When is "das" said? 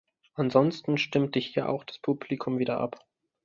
1.83-1.99